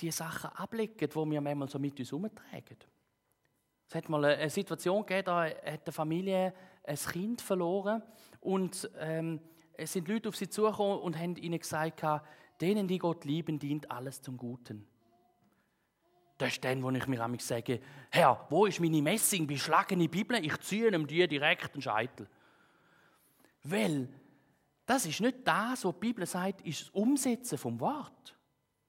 [0.00, 2.76] die Sachen ablegen, die wir manchmal so mit uns herumtragen.
[3.92, 8.02] Es hat mal eine Situation gegeben, da hat eine Familie ein Kind verloren
[8.40, 9.38] und ähm,
[9.74, 12.02] es sind Leute auf sie zugekommen und haben ihnen gesagt,
[12.58, 14.88] denen, die Gott lieben, dient alles zum Guten.
[16.38, 20.42] Das ist dann, wo ich mir sage, Herr, wo ist meine Messing, beschlagene Bibel?
[20.42, 22.26] Ich ziehe ihm die direkt den Scheitel.
[23.62, 24.08] Weil
[24.86, 28.38] das ist nicht das, was die Bibel sagt, ist das Umsetzen vom Wort.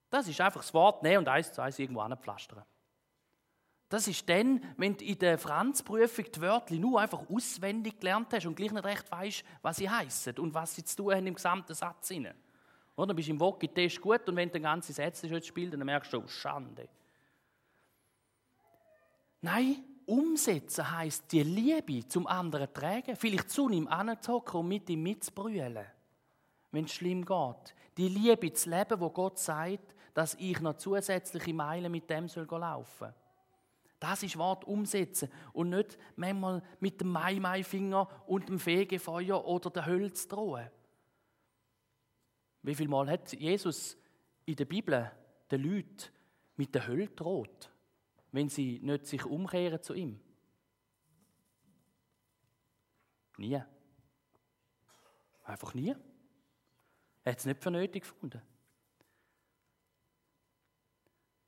[0.09, 2.63] Das ist einfach das Wort nehmen und eins zu eins irgendwo anpflastern.
[3.93, 8.47] Das ist dann, wenn du in der Franzprüfung die Wörter nur einfach auswendig gelernt hast
[8.47, 11.35] und gleich nicht recht weißt, was sie heißen und was sie zu tun haben im
[11.35, 12.09] gesamten Satz.
[12.09, 12.33] Oder?
[12.95, 16.11] Dann bist du im Wocki-Test gut und wenn du den ganzen Satz spielst, dann merkst
[16.11, 16.89] du, oh, Schande.
[19.41, 23.15] Nein, umsetzen heisst, die Liebe zum anderen tragen.
[23.15, 25.85] Vielleicht zu ihm anzocken und mit ihm mitzubrüllen,
[26.71, 27.75] wenn es schlimm geht.
[27.97, 32.87] Die Liebe zu leben, wo Gott sagt, dass ich noch zusätzliche Meilen mit dem laufen
[32.99, 33.13] soll.
[34.03, 39.85] Das ist Wort umsetzen und nicht manchmal mit dem Mai-Mai-Finger und dem Fegefeuer oder der
[39.85, 40.69] Hölz drohen.
[42.63, 43.95] Wie viel Mal hat Jesus
[44.43, 45.09] in der Bibel
[45.49, 46.11] den Leuten
[46.57, 47.71] mit der Hölle droht,
[48.33, 50.19] wenn sie nicht sich umkehren zu ihm?
[53.37, 53.61] Nie.
[55.45, 55.95] Einfach nie.
[57.23, 58.41] Er hat es nicht für nötig gefunden.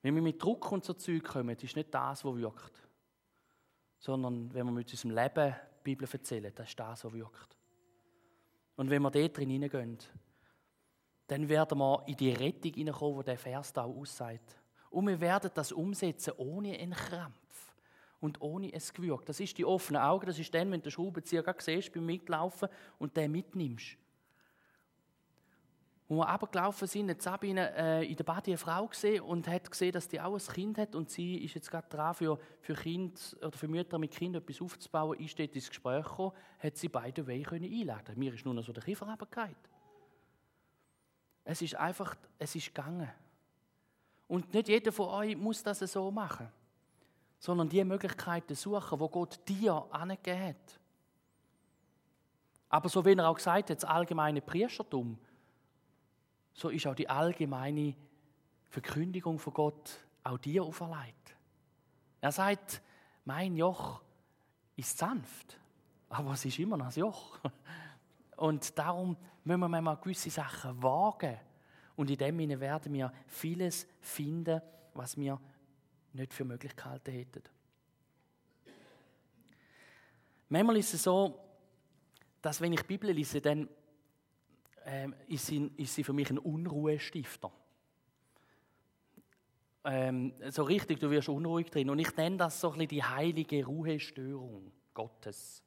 [0.05, 2.87] Wenn wir mit Druck und so Zeug kommen, ist nicht das, was wirkt.
[3.97, 7.57] Sondern wenn wir mit unserem Leben die Bibel erzählen, das ist das, was wirkt.
[8.75, 9.97] Und wenn wir dort drin hineingehen,
[11.25, 14.61] dann werden wir in die Rettung hineinkommen, die der Vers da aussagt.
[14.91, 17.73] Und wir werden das umsetzen ohne einen Krampf
[18.19, 19.25] und ohne ein Gewürg.
[19.25, 22.69] Das ist die offenen Augen, das ist dann, wenn du den Schraubenzieher siehst beim Mitlaufen
[22.99, 23.97] und den mitnimmst.
[26.07, 29.71] Wo wir runtergelaufen sind, hat Sabine äh, in der Bade eine Frau gesehen und hat
[29.71, 32.75] gesehen, dass die auch ein Kind hat und sie ist jetzt gerade dran, für, für,
[32.75, 36.89] kind, oder für Mütter mit Kindern etwas aufzubauen, ist dort ins Gespräch gekommen, hat sie
[36.89, 39.17] beide Wege einladen Mir ist nur noch so der Kiefer.
[41.43, 43.09] Es ist einfach, es ist gegangen.
[44.27, 46.51] Und nicht jeder von euch muss das so machen,
[47.39, 50.79] sondern die Möglichkeiten suchen, wo Gott dir angegeben hat.
[52.69, 55.17] Aber so wie er auch gesagt hat, das allgemeine Priestertum,
[56.55, 57.93] so ist auch die allgemeine
[58.69, 61.35] Verkündigung von Gott auch dir auferlegt.
[62.21, 62.81] Er sagt,
[63.25, 64.01] mein Joch
[64.75, 65.59] ist sanft,
[66.09, 67.39] aber es ist immer noch ein Joch.
[68.37, 71.37] Und darum müssen wir manchmal gewisse Sachen wagen.
[71.95, 74.61] Und in dem Sinne werden wir vieles finden,
[74.93, 75.39] was wir
[76.13, 77.43] nicht für möglich gehalten hätten.
[80.49, 81.37] Manchmal ist es so,
[82.41, 83.67] dass wenn ich die Bibel lese, dann
[84.85, 87.51] ähm, ist, sie, ist sie für mich ein Unruhestifter.
[89.83, 91.89] Ähm, so richtig, du wirst unruhig drin.
[91.89, 95.63] Und ich nenne das so ein bisschen die heilige Ruhestörung Gottes.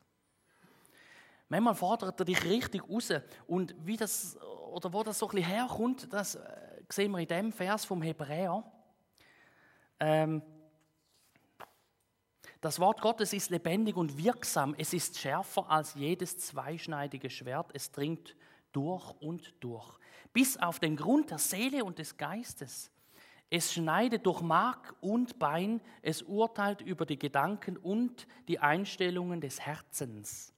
[1.49, 3.13] Manchmal fordert er dich richtig raus.
[3.47, 4.37] Und wie das,
[4.73, 6.41] oder wo das so ein bisschen herkommt, das äh,
[6.89, 8.65] sehen wir in dem Vers vom Hebräer.
[10.01, 10.43] Ähm,
[12.61, 14.75] das Wort Gottes ist lebendig und wirksam.
[14.77, 17.71] Es ist schärfer als jedes zweischneidige Schwert.
[17.73, 18.35] Es dringt
[18.73, 19.99] durch und durch,
[20.33, 22.91] bis auf den Grund der Seele und des Geistes.
[23.51, 29.61] Es schneidet durch Mark und Bein, es urteilt über die Gedanken und die Einstellungen des
[29.61, 30.53] Herzens.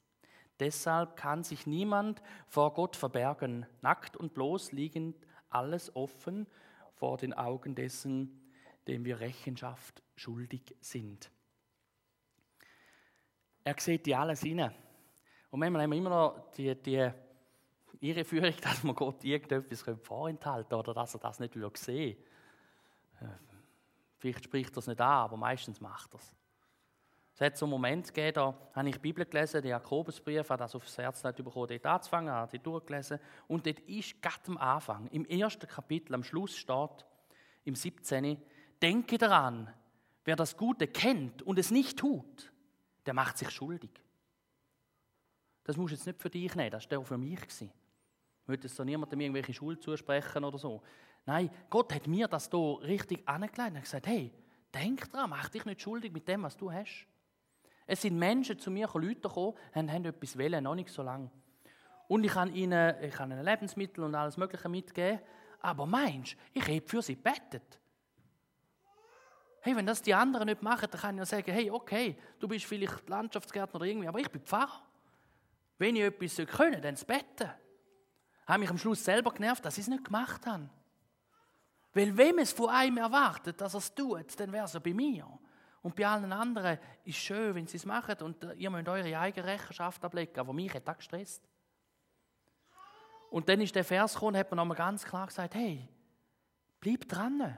[0.58, 5.16] Deshalb kann sich niemand vor Gott verbergen, nackt und bloß liegend
[5.48, 6.46] alles offen
[6.94, 8.52] vor den Augen dessen,
[8.86, 11.30] dem wir Rechenschaft schuldig sind.
[13.64, 14.74] Er sieht die alles inne.
[15.50, 17.10] Und manchmal haben immer noch die, die
[18.00, 22.16] ihre Führung, dass man Gott irgendetwas vorenthalten könnte oder dass er das nicht sehen will.
[23.20, 23.32] Äh,
[24.18, 26.36] vielleicht spricht er es nicht an, aber meistens macht er es.
[27.34, 30.58] Es hat so einen Moment gegeben, da habe ich die Bibel gelesen, den Jakobusbrief, habe
[30.58, 33.18] das aufs Herz nicht bekommen, dort anzufangen, habe die durchgelesen.
[33.48, 37.06] Und dort ist gerade am Anfang, im ersten Kapitel, am Schluss steht,
[37.64, 38.36] im 17.
[38.82, 39.72] Denke daran,
[40.24, 42.52] wer das Gute kennt und es nicht tut,
[43.06, 43.90] der macht sich schuldig.
[45.64, 47.40] Das muss jetzt nicht für dich nehmen, das war auch für mich.
[48.50, 50.82] Möchte so niemandem irgendwelche Schuld zusprechen oder so.
[51.26, 54.32] Nein, Gott hat mir das hier richtig angelegt und gesagt, hey,
[54.74, 57.06] denk dran, mach dich nicht schuldig mit dem, was du hast.
[57.86, 61.30] Es sind Menschen zu mir, Leute gekommen, haben, haben etwas wollen, noch nicht so lange.
[62.08, 65.20] Und ich kann ihnen, ich kann ihnen Lebensmittel und alles Mögliche mitgeben.
[65.60, 67.78] Aber meinst ich habe für sie bettet.
[69.60, 72.48] Hey, wenn das die anderen nicht machen, dann kann ich ja sagen, hey, okay, du
[72.48, 74.82] bist vielleicht Landschaftsgärtner oder irgendwie, aber ich bin Pfarrer.
[75.78, 77.50] Wenn ich etwas können dann das Betten.
[78.50, 80.68] Habe mich am Schluss selber genervt, dass ich es nicht gemacht habe.
[81.92, 84.92] Weil wenn es von einem erwartet, dass er es tut, dann wäre es ja bei
[84.92, 85.26] mir.
[85.82, 88.88] Und bei allen anderen ist es schön, wenn sie es machen und äh, ihr müsst
[88.88, 90.38] eure eigene Rechenschaft ablegen.
[90.38, 91.48] Aber mich hat das gestresst.
[93.30, 95.88] Und dann ist der Vers gekommen, hat man nochmal ganz klar gesagt, hey,
[96.80, 97.56] bleib dran.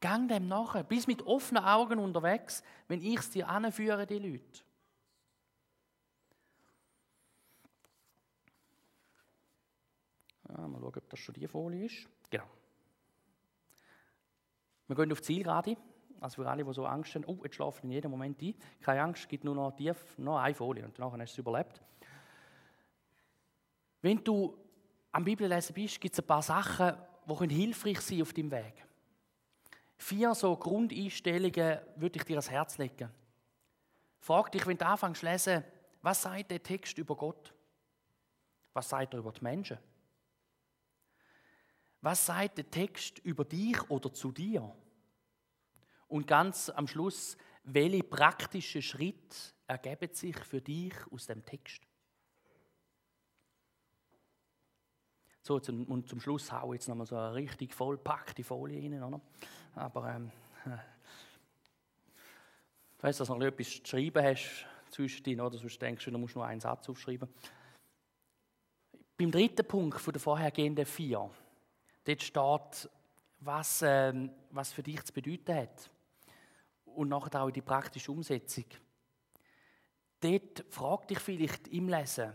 [0.00, 0.84] Gang dem nachher.
[0.84, 4.62] Bis mit offenen Augen unterwegs, wenn ich es dir anführe, die Leute.
[10.60, 12.06] Ja, mal schauen, ob das schon die Folie ist.
[12.28, 12.44] Genau.
[14.88, 15.76] Wir gehen auf die Zielgerade.
[16.20, 18.54] Also für alle, die so Angst haben, oh, jetzt schlafen in jedem Moment ein.
[18.80, 21.38] Keine Angst, es gibt nur noch, tief, noch eine Folie und danach hast du es
[21.38, 21.80] überlebt.
[24.02, 24.54] Wenn du
[25.12, 26.94] am Bibellesen bist, gibt es ein paar Sachen,
[27.26, 28.84] die hilfreich sein auf deinem Weg.
[29.96, 33.10] Vier so Grundeinstellungen würde ich dir ans Herz legen.
[34.18, 35.64] Frag dich, wenn du anfängst zu lesen,
[36.02, 37.54] was sagt der Text über Gott?
[38.74, 39.78] Was sagt er über die Menschen?
[42.02, 44.74] Was sagt der Text über dich oder zu dir?
[46.08, 49.36] Und ganz am Schluss, welche praktischen Schritte
[49.66, 51.82] ergeben sich für dich aus dem Text?
[55.42, 59.02] So, zum, und zum Schluss haue ich jetzt nochmal so eine richtig vollpackte Folie rein.
[59.02, 59.20] Oder?
[59.74, 60.30] Aber ähm,
[62.96, 66.18] ich weiss, dass du noch etwas zu schreiben hast zwischendrin, oder sonst denkst du, du
[66.18, 67.28] musst nur einen Satz aufschreiben.
[69.16, 71.30] Beim dritten Punkt von der vorhergehenden vier,
[72.04, 72.90] dort steht,
[73.40, 75.90] was, ähm, was für dich zu bedeuten hat.
[76.84, 78.64] Und nachher auch die praktische Umsetzung.
[80.20, 82.32] Dort frag dich vielleicht im Lesen,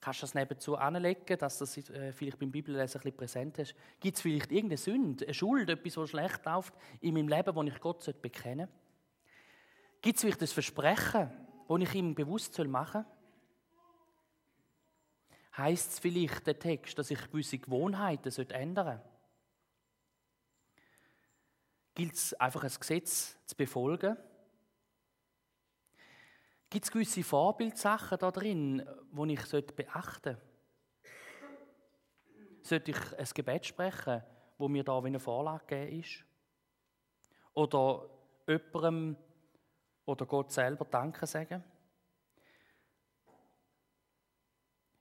[0.00, 3.74] Kannst du das nebenzu anlegen, dass das äh, vielleicht beim Bibellesen ein bisschen präsent hast?
[3.98, 7.74] Gibt es vielleicht irgendeine Sünde, eine Schuld, etwas, was schlecht läuft in meinem Leben, das
[7.74, 8.72] ich Gott bekennen sollte?
[10.00, 11.30] Gibt es vielleicht ein Versprechen,
[11.68, 13.17] das ich ihm bewusst machen soll?
[15.58, 19.02] Heißt es vielleicht der Text, dass ich gewisse Gewohnheiten ändern sollte?
[21.94, 24.16] Gilt es einfach ein Gesetz zu befolgen?
[26.70, 30.40] Gibt es gewisse Vorbildsachen da drin, die ich beachten sollte?
[32.62, 34.22] Sollte ich ein Gebet sprechen,
[34.58, 36.24] wo mir da wie eine Vorlage gegeben ist?
[37.54, 38.08] Oder
[38.46, 39.16] jemandem
[40.04, 41.64] oder Gott selber Danke sagen?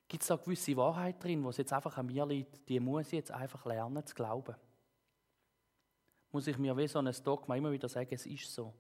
[0.08, 3.08] Gibt es da gewisse Wahrheit drin, wo es jetzt einfach an mir liegt, die muss
[3.08, 4.56] ich jetzt einfach lernen zu glauben?
[6.32, 8.74] Muss ich mir wie so ein Dogma immer wieder sagen, es ist so?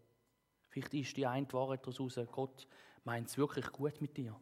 [0.69, 2.67] Vielleicht ist die eine Wahrheit daraus, Gott
[3.03, 4.39] meint es wirklich gut mit dir.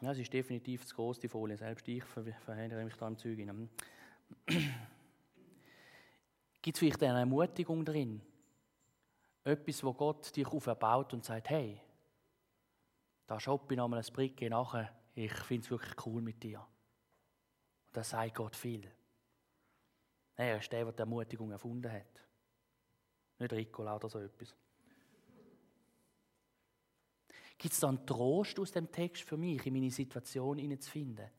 [0.00, 1.58] Ja, es ist definitiv zu groß, Folie.
[1.58, 3.38] Selbst ich verhindere mich da im Zeug.
[6.62, 8.22] Gibt es vielleicht eine Ermutigung drin?
[9.44, 11.80] Etwas, wo Gott dich auferbaut und sagt, hey,
[13.26, 14.92] da shoppe ich nochmal ein Bricke nachher.
[15.14, 16.58] Ich finde es wirklich cool mit dir.
[16.58, 18.90] Und das sagt Gott viel.
[20.34, 22.26] Er ist der, der die Ermutigung erfunden hat.
[23.38, 24.54] Nicht Ricola oder so etwas.
[27.56, 31.30] Gibt es da einen Trost aus dem Text für mich, in meine Situation hineinzufinden?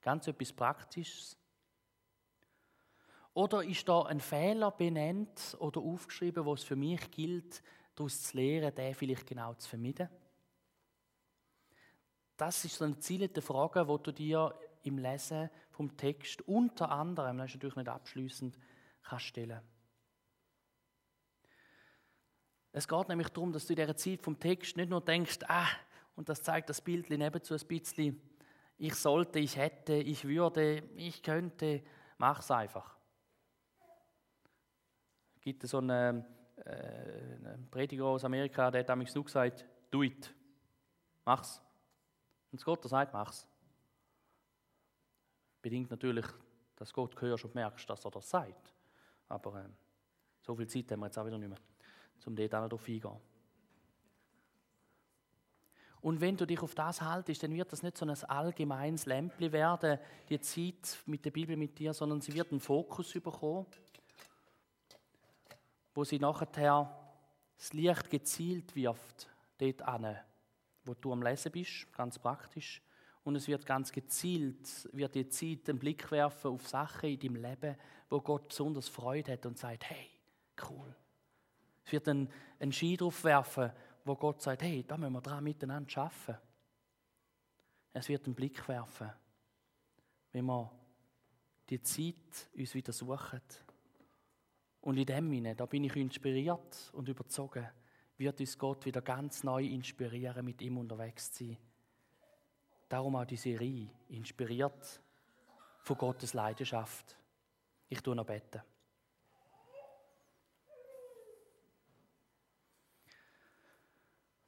[0.00, 1.37] Ganz etwas Praktisches?
[3.38, 7.62] Oder ist da ein Fehler benannt oder aufgeschrieben, wo es für mich gilt,
[7.94, 10.08] daraus zu lernen, den vielleicht genau zu vermeiden?
[12.36, 17.38] Das ist so eine zielte Frage, die du dir im Lesen vom Text unter anderem,
[17.38, 18.58] das ist natürlich nicht abschließend,
[19.04, 19.60] kannst stellen.
[22.72, 25.68] Es geht nämlich darum, dass du in dieser Zeit vom Text nicht nur denkst, ah,
[26.16, 28.20] und das zeigt das Bild nebenzu ein bisschen,
[28.78, 31.84] ich sollte, ich hätte, ich würde, ich könnte,
[32.16, 32.97] mach's einfach.
[35.48, 36.26] Es gibt so einen,
[36.56, 40.30] äh, einen Prediger aus Amerika, der hat damals nur gesagt, do it,
[41.24, 41.62] mach's.
[42.52, 43.48] Und Gott der sagt, mach's.
[45.62, 46.26] Bedingt natürlich,
[46.76, 48.74] dass Gott hörst und merkst, dass er das sagt.
[49.26, 49.68] Aber äh,
[50.42, 51.58] so viel Zeit haben wir jetzt auch wieder nicht mehr,
[52.26, 53.16] um dort auch darauf eingehen.
[56.02, 59.50] Und wenn du dich auf das haltest, dann wird das nicht so ein allgemeines Lämpli
[59.50, 63.66] werden, die Zeit mit der Bibel mit dir, sondern sie wird einen Fokus bekommen,
[65.98, 66.94] wo sie nachher
[67.56, 69.28] das Licht gezielt wirft,
[69.58, 70.16] dort an,
[70.84, 72.80] wo du am Lesen bist, ganz praktisch,
[73.24, 77.42] und es wird ganz gezielt, wird die Zeit den Blick werfen auf Sachen in deinem
[77.42, 77.76] Leben,
[78.08, 80.08] wo Gott besonders Freude hat und sagt, hey,
[80.70, 80.94] cool.
[81.84, 82.30] Es wird einen,
[82.60, 83.72] einen Ski drauf werfen,
[84.04, 86.40] wo Gott sagt, hey, da müssen wir dran miteinander arbeiten.
[87.92, 89.10] Es wird einen Blick werfen,
[90.30, 90.70] wenn wir
[91.68, 93.42] die Zeit uns wieder suchen.
[94.88, 97.68] Und in dem Sinne, da bin ich inspiriert und überzogen,
[98.16, 101.58] wird uns Gott wieder ganz neu inspirieren, mit ihm unterwegs zu sein.
[102.88, 105.02] Darum auch die Serie, inspiriert
[105.82, 107.18] von Gottes Leidenschaft.
[107.90, 108.62] Ich tue noch beten.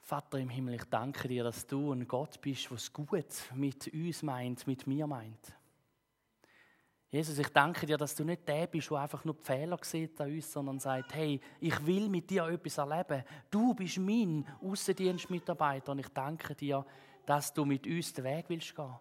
[0.01, 4.23] Vater im Himmel, ich danke dir, dass du ein Gott bist, es gut mit uns
[4.23, 5.60] meint, mit mir meint.
[7.11, 10.21] Jesus, ich danke dir, dass du nicht der bist, der einfach nur die Fehler sieht
[10.21, 13.25] an uns, sondern sagt, hey, ich will mit dir etwas erleben.
[13.51, 16.87] Du bist mein Außendienstmitarbeiter und ich danke dir,
[17.27, 18.95] dass du mit uns den Weg willst gehen.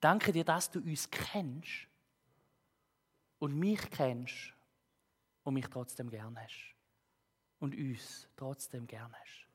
[0.00, 1.86] Danke dir, dass du uns kennst
[3.38, 4.52] und mich kennst
[5.44, 6.74] und mich trotzdem gern hast
[7.60, 9.46] und uns trotzdem gern hast.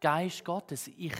[0.00, 1.14] Geist Gottes, ich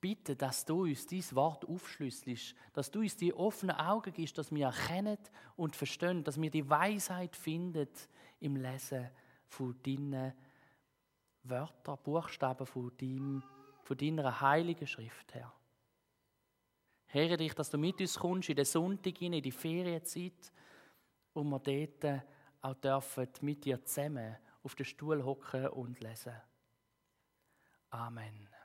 [0.00, 4.52] bitte, dass du uns dieses Wort aufschlüsselst, dass du uns die offenen Augen gibst, dass
[4.52, 5.18] wir erkennen
[5.56, 7.88] und verstehen, dass wir die Weisheit finden
[8.40, 9.10] im Lesen
[9.46, 10.32] von deinen
[11.42, 13.42] Wörtern, Buchstaben von, deinem,
[13.82, 15.52] von deiner heiligen Schrift, Herr.
[17.06, 20.52] Herre dich, dass du mit uns kommst in den Sonntag, in die Ferienzeit,
[21.32, 22.22] und wir dort
[22.60, 26.34] auch dürfen mit dir zusammen auf den Stuhl hocken und lesen.
[27.90, 28.57] Amen.